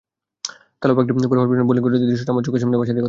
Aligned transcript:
কালো 0.81 0.93
পাগড়ি 0.97 1.27
পরে 1.29 1.39
হরভজন 1.41 1.65
বোলিং 1.69 1.81
করছেন, 1.83 2.01
দৃশ্যটা 2.03 2.31
আপনার 2.33 2.45
চোখের 2.47 2.61
সামনে 2.61 2.77
ভাসারই 2.77 2.93
কথা। 2.93 2.99